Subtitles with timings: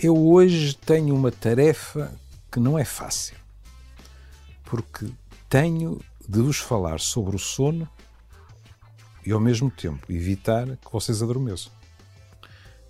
[0.00, 2.14] Eu hoje tenho uma tarefa
[2.52, 3.34] que não é fácil,
[4.62, 5.10] porque
[5.48, 7.88] tenho de vos falar sobre o sono
[9.26, 11.72] e, ao mesmo tempo, evitar que vocês adormeçam.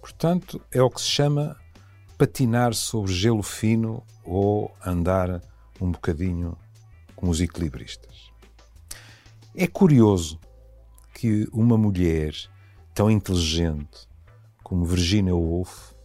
[0.02, 1.56] Portanto, é o que se chama
[2.18, 5.42] patinar sobre gelo fino ou andar
[5.80, 6.58] um bocadinho
[7.16, 8.30] com os equilibristas.
[9.54, 10.38] É curioso
[11.14, 12.34] que uma mulher
[12.92, 14.06] tão inteligente
[14.62, 15.96] como Virginia Woolf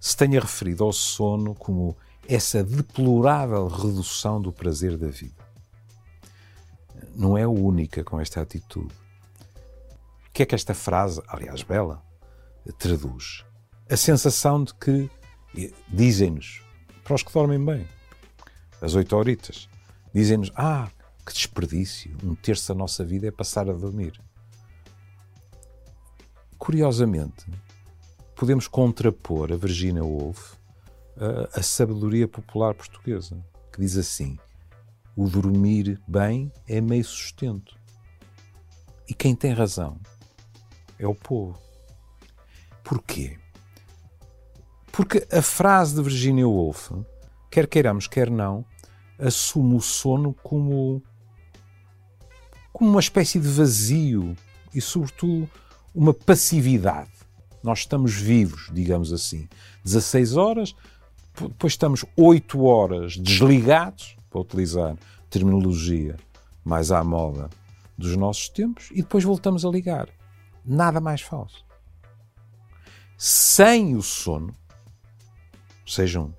[0.00, 1.94] se tenha referido ao sono como
[2.26, 5.44] essa deplorável redução do prazer da vida.
[7.14, 8.94] Não é a única com esta atitude.
[10.26, 12.02] O que é que esta frase, aliás bela,
[12.78, 13.44] traduz?
[13.90, 15.10] A sensação de que
[15.88, 16.62] dizem-nos,
[17.04, 17.86] para os que dormem bem,
[18.80, 19.68] as oito horitas,
[20.14, 20.88] dizem-nos, ah,
[21.26, 24.18] que desperdício, um terço da nossa vida é passar a dormir.
[26.56, 27.46] Curiosamente,
[28.40, 30.54] podemos contrapor a Virginia Woolf
[31.52, 33.36] a sabedoria popular portuguesa,
[33.70, 34.38] que diz assim:
[35.14, 37.76] o dormir bem é meio sustento.
[39.06, 40.00] E quem tem razão
[40.98, 41.60] é o povo.
[42.82, 43.38] Porquê?
[44.90, 46.92] Porque a frase de Virginia Woolf,
[47.50, 48.64] quer queiramos, quer não,
[49.18, 51.02] assume o sono como,
[52.72, 54.34] como uma espécie de vazio
[54.72, 55.46] e, sobretudo,
[55.94, 57.19] uma passividade.
[57.62, 59.48] Nós estamos vivos, digamos assim.
[59.84, 60.74] 16 horas,
[61.38, 64.96] depois estamos 8 horas desligados, para utilizar
[65.28, 66.16] terminologia
[66.64, 67.50] mais à moda
[67.98, 70.08] dos nossos tempos, e depois voltamos a ligar.
[70.64, 71.64] Nada mais falso.
[73.18, 74.54] Sem o sono,
[75.86, 76.34] sejam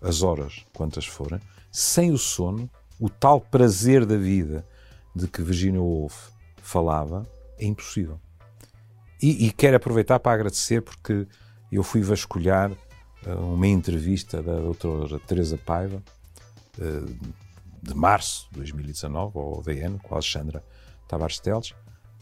[0.00, 1.40] as horas quantas forem,
[1.70, 4.66] sem o sono, o tal prazer da vida
[5.14, 6.30] de que Virginia Woolf
[6.62, 7.26] falava
[7.58, 8.18] é impossível.
[9.22, 11.26] E, e quero aproveitar para agradecer porque
[11.70, 12.70] eu fui vasculhar
[13.26, 16.02] uh, uma entrevista da doutora Teresa Paiva
[16.78, 17.34] uh,
[17.82, 20.62] de março de 2019, ao DN, com a Alexandra
[21.06, 21.74] Tavares Teles,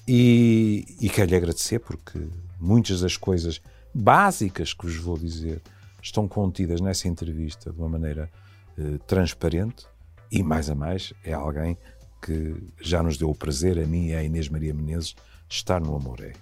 [0.06, 2.19] e, e quero lhe agradecer porque
[2.59, 3.61] muitas das coisas
[3.95, 5.62] básicas que vos vou dizer
[6.03, 8.28] estão contidas nessa entrevista de uma maneira
[8.77, 9.87] uh, transparente
[10.31, 11.77] e, mais a mais, é alguém
[12.21, 15.15] que já nos deu o prazer, a mim e a Inês Maria Menezes,
[15.49, 16.33] estar no Amoré.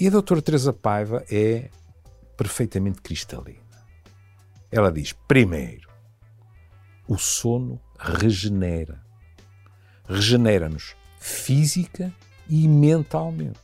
[0.00, 1.68] E a doutora Teresa Paiva é
[2.34, 3.60] perfeitamente cristalina.
[4.72, 5.90] Ela diz, primeiro,
[7.06, 9.04] o sono regenera.
[10.08, 12.10] Regenera-nos física
[12.48, 13.60] e mentalmente.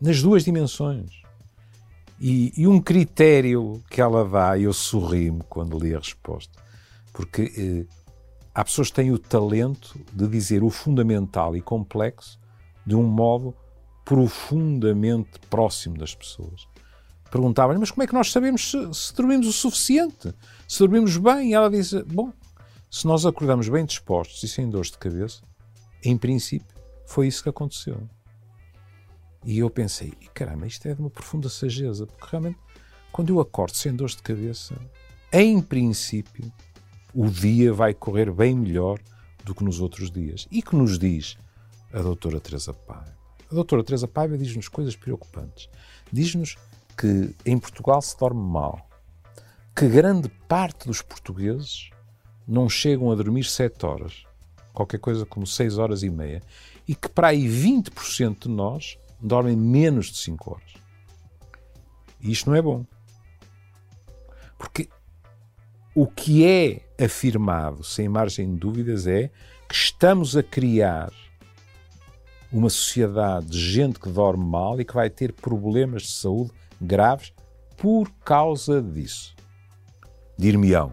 [0.00, 1.20] Nas duas dimensões.
[2.18, 6.58] E, e, um critério que ela dá, eu sorri-me quando li a resposta,
[7.12, 7.94] porque eh,
[8.54, 12.40] há pessoas que têm o talento de dizer o fundamental e complexo
[12.86, 13.54] de um modo
[14.04, 16.66] profundamente próximo das pessoas.
[17.30, 20.34] Perguntavam-lhe, mas como é que nós sabemos se, se, dormimos o suficiente?
[20.68, 21.50] Se dormimos bem?
[21.50, 22.32] E ela disse, bom,
[22.90, 25.40] se nós acordamos bem dispostos e sem dores de cabeça,
[26.04, 26.76] em princípio,
[27.06, 28.06] foi isso que aconteceu.
[29.44, 32.58] E eu pensei, caramba, isto é de uma profunda sageza, porque realmente,
[33.10, 34.76] quando eu acordo sem dores de cabeça,
[35.32, 36.52] em princípio,
[37.14, 38.98] o dia vai correr bem melhor
[39.42, 40.46] do que nos outros dias.
[40.50, 41.36] E que nos diz
[41.92, 43.21] a doutora Teresa Paiva?
[43.52, 45.68] A doutora Teresa Paiva diz-nos coisas preocupantes.
[46.10, 46.56] Diz-nos
[46.96, 48.88] que em Portugal se dorme mal,
[49.76, 51.90] que grande parte dos portugueses
[52.48, 54.24] não chegam a dormir 7 horas,
[54.72, 56.42] qualquer coisa como 6 horas e meia,
[56.88, 60.72] e que para aí 20% de nós dormem menos de 5 horas.
[62.22, 62.86] E isto não é bom.
[64.56, 64.88] Porque
[65.94, 69.28] o que é afirmado, sem margem de dúvidas, é
[69.68, 71.12] que estamos a criar
[72.52, 77.32] uma sociedade de gente que dorme mal e que vai ter problemas de saúde graves
[77.76, 79.34] por causa disso.
[80.38, 80.92] Dir-me-ão,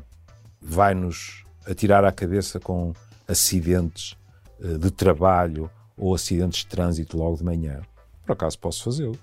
[0.61, 2.93] vai-nos atirar à cabeça com
[3.27, 4.15] acidentes
[4.61, 7.81] eh, de trabalho ou acidentes de trânsito logo de manhã.
[8.25, 9.19] Por acaso posso fazê-lo.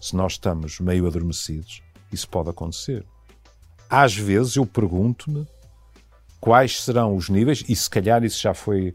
[0.00, 1.82] Se nós estamos meio adormecidos,
[2.12, 3.04] isso pode acontecer.
[3.88, 5.46] Às vezes eu pergunto-me
[6.40, 8.94] quais serão os níveis, e se calhar isso já foi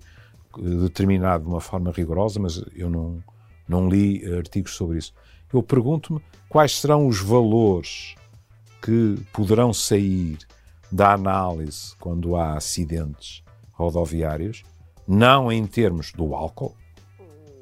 [0.58, 3.24] determinado de uma forma rigorosa, mas eu não,
[3.68, 5.14] não li artigos sobre isso.
[5.54, 8.16] Eu pergunto-me quais serão os valores
[8.82, 10.38] que poderão sair
[10.92, 13.44] da análise quando há acidentes
[13.74, 14.64] rodoviários,
[15.08, 16.76] não em termos do álcool,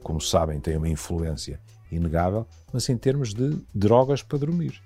[0.01, 1.59] como sabem, tem uma influência
[1.91, 4.81] inegável, mas em termos de drogas para dormir.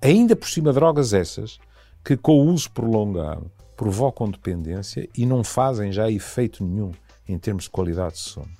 [0.00, 1.58] Ainda por cima, drogas essas
[2.04, 6.92] que, com o uso prolongado, provocam dependência e não fazem já efeito nenhum
[7.28, 8.50] em termos de qualidade de sono.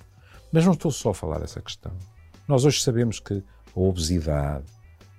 [0.51, 1.91] Mas não estou só a falar dessa questão.
[2.47, 3.43] Nós hoje sabemos que
[3.75, 4.65] a obesidade,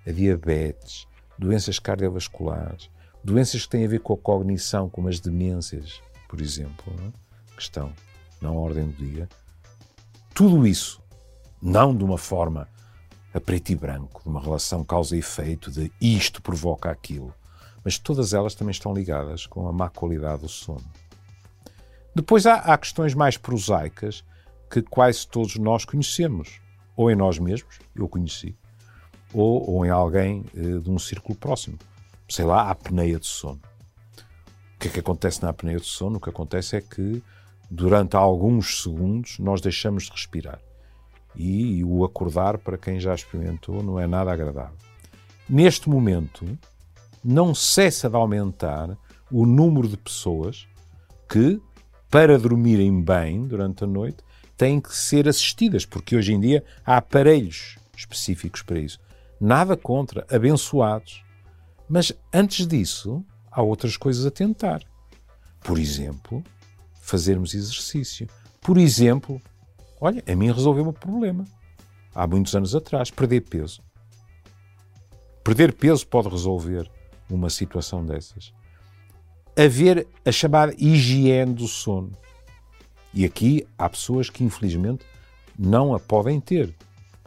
[0.06, 1.06] a diabetes,
[1.38, 2.90] doenças cardiovasculares,
[3.22, 7.54] doenças que têm a ver com a cognição, como as demências, por exemplo, é?
[7.54, 7.92] que estão
[8.40, 9.28] na ordem do dia.
[10.34, 11.02] Tudo isso,
[11.60, 12.68] não de uma forma
[13.34, 17.34] a preto e branco, de uma relação causa efeito, de isto provoca aquilo,
[17.88, 20.84] mas todas elas também estão ligadas com a má qualidade do sono.
[22.14, 24.22] Depois há, há questões mais prosaicas
[24.70, 26.60] que quase todos nós conhecemos,
[26.94, 28.54] ou em nós mesmos, eu conheci,
[29.32, 31.78] ou, ou em alguém eh, de um círculo próximo.
[32.28, 33.62] Sei lá, a apneia de sono.
[34.74, 36.18] O que é que acontece na apneia de sono?
[36.18, 37.22] O que acontece é que
[37.70, 40.60] durante alguns segundos nós deixamos de respirar.
[41.34, 44.76] E, e o acordar, para quem já experimentou, não é nada agradável.
[45.48, 46.44] Neste momento,
[47.24, 48.96] não cessa de aumentar
[49.30, 50.66] o número de pessoas
[51.28, 51.60] que,
[52.10, 54.18] para dormirem bem durante a noite,
[54.56, 58.98] têm que ser assistidas, porque hoje em dia há aparelhos específicos para isso.
[59.40, 61.22] Nada contra, abençoados.
[61.88, 64.82] Mas antes disso, há outras coisas a tentar.
[65.60, 66.42] Por exemplo,
[67.00, 68.28] fazermos exercício.
[68.60, 69.40] Por exemplo,
[70.00, 71.44] olha, a mim resolveu o problema.
[72.14, 73.80] Há muitos anos atrás, perder peso.
[75.44, 76.90] Perder peso pode resolver
[77.30, 78.52] uma situação dessas.
[79.56, 82.12] Haver a chamada higiene do sono.
[83.12, 85.04] E aqui há pessoas que, infelizmente,
[85.58, 86.74] não a podem ter.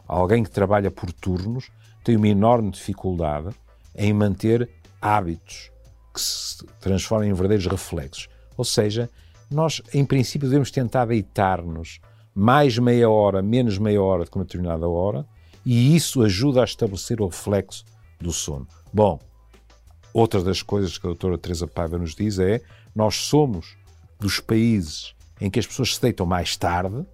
[0.06, 1.70] Alguém que trabalha por turnos
[2.02, 3.50] tem uma enorme dificuldade
[3.94, 4.68] em manter
[5.00, 5.70] hábitos
[6.14, 8.28] que se transformam em verdadeiros reflexos.
[8.56, 9.10] Ou seja,
[9.50, 12.00] nós, em princípio, devemos tentar deitar-nos
[12.34, 15.26] mais meia hora, menos meia hora de uma determinada hora,
[15.64, 17.84] e isso ajuda a estabelecer o reflexo
[18.20, 18.66] do sono.
[18.92, 19.20] Bom,
[20.12, 22.60] outra das coisas que a doutora Teresa Paiva nos diz é
[22.94, 23.76] nós somos
[24.18, 27.04] dos países em que as pessoas se deitam mais tarde,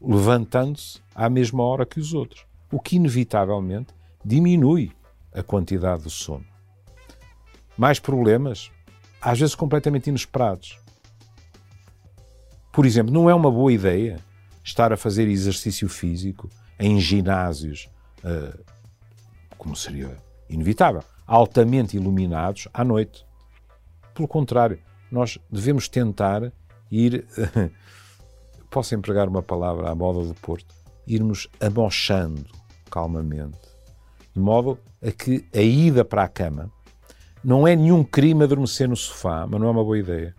[0.00, 3.92] levantando-se à mesma hora que os outros, o que inevitavelmente
[4.24, 4.92] diminui
[5.32, 6.44] a quantidade do sono.
[7.76, 8.70] Mais problemas,
[9.20, 10.78] às vezes completamente inesperados.
[12.72, 14.20] Por exemplo, não é uma boa ideia
[14.62, 17.88] estar a fazer exercício físico em ginásios,
[18.24, 18.58] uh,
[19.58, 20.16] como seria
[20.48, 23.24] inevitável, altamente iluminados à noite.
[24.12, 24.80] Pelo contrário,
[25.12, 26.52] nós devemos tentar
[26.90, 27.24] ir.
[28.68, 30.74] posso empregar uma palavra à moda do Porto?
[31.06, 32.44] Irmos amochando
[32.90, 33.58] calmamente,
[34.34, 36.70] de modo a que a ida para a cama
[37.42, 40.34] não é nenhum crime adormecer no sofá, mas não é uma boa ideia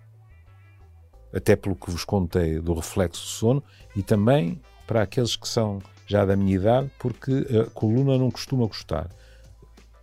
[1.33, 3.63] até pelo que vos contei do reflexo do sono,
[3.95, 8.65] e também para aqueles que são já da minha idade, porque a coluna não costuma
[8.65, 9.09] gostar.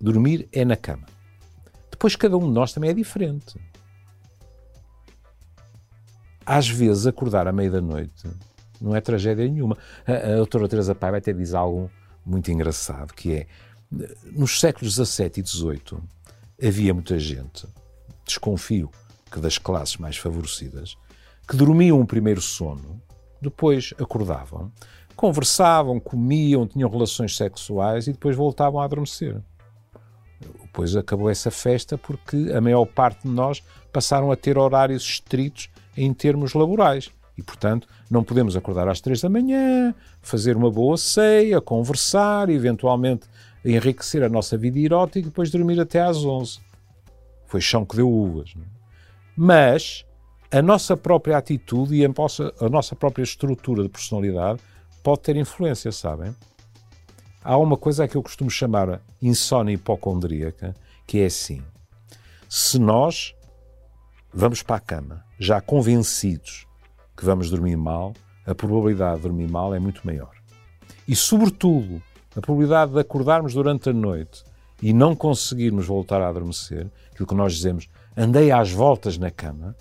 [0.00, 1.06] Dormir é na cama.
[1.90, 3.58] Depois, cada um de nós também é diferente.
[6.44, 8.28] Às vezes, acordar à meia da noite
[8.80, 9.76] não é tragédia nenhuma.
[10.06, 11.90] A, a doutora Teresa Paiva até diz algo
[12.24, 13.46] muito engraçado, que é,
[14.32, 16.00] nos séculos XVII e XVIII,
[16.62, 17.66] havia muita gente,
[18.24, 18.90] desconfio
[19.30, 20.96] que das classes mais favorecidas,
[21.46, 23.00] que dormiam um primeiro sono,
[23.40, 24.70] depois acordavam,
[25.16, 29.40] conversavam, comiam, tinham relações sexuais e depois voltavam a adormecer.
[30.68, 33.62] Depois acabou essa festa porque a maior parte de nós
[33.92, 37.10] passaram a ter horários estritos em termos laborais.
[37.36, 43.26] E, portanto, não podemos acordar às três da manhã, fazer uma boa ceia, conversar, eventualmente
[43.64, 46.60] enriquecer a nossa vida erótica e depois dormir até às onze.
[47.46, 48.54] Foi chão que deu uvas.
[48.56, 48.60] É?
[49.36, 50.04] Mas
[50.50, 54.60] a nossa própria atitude e a nossa, a nossa própria estrutura de personalidade
[55.02, 56.34] pode ter influência, sabem?
[57.42, 60.74] Há uma coisa que eu costumo chamar insónia hipocondríaca,
[61.06, 61.62] que é assim:
[62.48, 63.34] se nós
[64.32, 66.66] vamos para a cama já convencidos
[67.16, 68.12] que vamos dormir mal,
[68.46, 70.30] a probabilidade de dormir mal é muito maior.
[71.06, 72.02] E, sobretudo,
[72.36, 74.44] a probabilidade de acordarmos durante a noite
[74.80, 79.74] e não conseguirmos voltar a adormecer, aquilo que nós dizemos, andei às voltas na cama,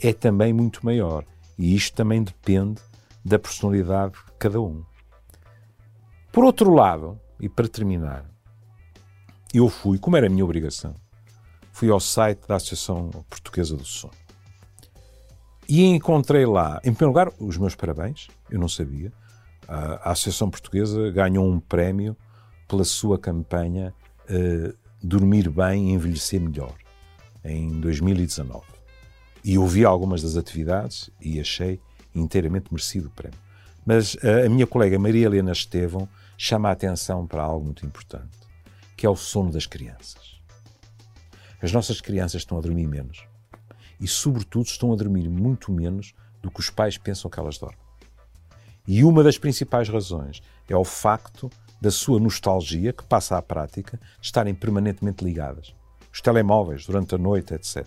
[0.00, 1.24] é também muito maior.
[1.58, 2.80] E isto também depende
[3.24, 4.84] da personalidade de cada um.
[6.36, 8.30] Por outro lado, e para terminar,
[9.54, 10.94] eu fui, como era a minha obrigação,
[11.72, 14.12] fui ao site da Associação Portuguesa do Sono.
[15.66, 19.10] E encontrei lá, em primeiro lugar, os meus parabéns, eu não sabia.
[19.66, 22.14] A Associação Portuguesa ganhou um prémio
[22.68, 23.94] pela sua campanha
[24.28, 26.74] uh, Dormir Bem e Envelhecer Melhor,
[27.42, 28.62] em 2019.
[29.42, 31.80] E ouvi algumas das atividades e achei
[32.14, 33.38] inteiramente merecido o prémio.
[33.86, 38.38] Mas eh, a minha colega Maria Helena Estevão chama a atenção para algo muito importante,
[38.96, 40.40] que é o sono das crianças.
[41.60, 43.26] As nossas crianças estão a dormir menos.
[43.98, 47.78] E, sobretudo, estão a dormir muito menos do que os pais pensam que elas dormem.
[48.86, 51.50] E uma das principais razões é o facto
[51.80, 55.74] da sua nostalgia, que passa à prática, de estarem permanentemente ligadas.
[56.12, 57.86] Os telemóveis, durante a noite, etc.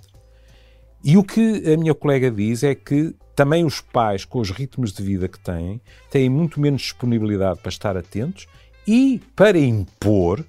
[1.04, 4.92] E o que a minha colega diz é que também os pais, com os ritmos
[4.92, 5.80] de vida que têm,
[6.12, 8.48] têm muito menos disponibilidade para estar atentos
[8.86, 10.46] e para impor,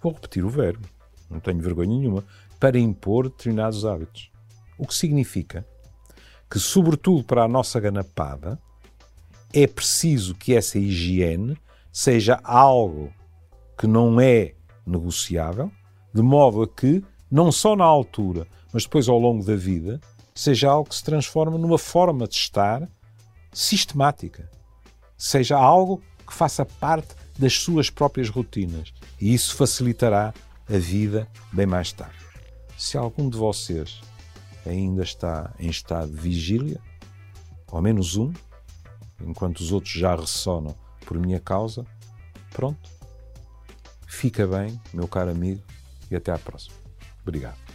[0.00, 0.86] vou repetir o verbo,
[1.28, 2.24] não tenho vergonha nenhuma,
[2.60, 4.30] para impor determinados hábitos.
[4.78, 5.66] O que significa
[6.48, 8.58] que, sobretudo para a nossa ganapada,
[9.52, 11.56] é preciso que essa higiene
[11.90, 13.12] seja algo
[13.76, 14.54] que não é
[14.86, 15.72] negociável,
[16.14, 20.00] de modo a que, não só na altura, mas depois ao longo da vida,
[20.34, 22.88] seja algo que se transforma numa forma de estar
[23.52, 24.50] sistemática.
[25.16, 28.92] Seja algo que faça parte das suas próprias rotinas.
[29.20, 30.32] E isso facilitará
[30.68, 32.18] a vida bem mais tarde.
[32.76, 34.00] Se algum de vocês
[34.66, 36.80] ainda está em estado de vigília,
[37.66, 38.32] ao menos um,
[39.20, 41.84] enquanto os outros já ressonam por minha causa,
[42.50, 42.88] pronto.
[44.06, 45.62] Fica bem, meu caro amigo,
[46.10, 46.87] e até à próxima.
[47.28, 47.67] Obrigado.